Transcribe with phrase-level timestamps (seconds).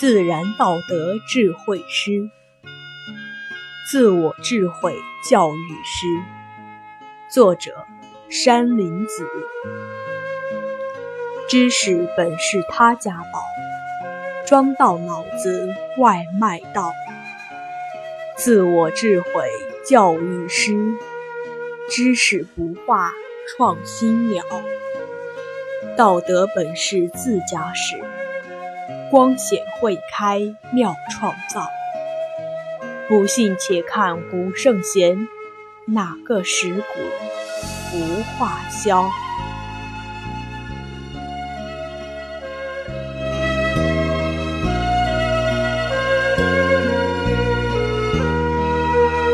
[0.00, 2.30] 自然道德智慧师，
[3.90, 4.94] 自我智慧
[5.28, 6.06] 教育师。
[7.28, 7.84] 作者：
[8.30, 9.26] 山林子。
[11.48, 13.42] 知识本是他家宝，
[14.46, 16.92] 装到脑子外卖到。
[18.36, 19.30] 自我智慧
[19.82, 20.92] 教育师，
[21.88, 23.12] 知识不化
[23.56, 24.44] 创新鸟。
[25.96, 27.98] 道德本是自家事。
[29.10, 31.66] 光显会开妙创造，
[33.08, 35.26] 不信且看古圣贤，
[35.86, 36.82] 哪个石骨
[37.90, 39.08] 不化消？